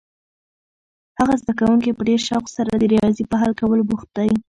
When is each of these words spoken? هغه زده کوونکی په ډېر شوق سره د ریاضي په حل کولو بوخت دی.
هغه 1.19 1.33
زده 1.41 1.53
کوونکی 1.59 1.91
په 1.97 2.03
ډېر 2.09 2.21
شوق 2.29 2.45
سره 2.55 2.71
د 2.75 2.83
ریاضي 2.93 3.23
په 3.27 3.35
حل 3.41 3.51
کولو 3.61 3.83
بوخت 3.89 4.09
دی. 4.17 4.31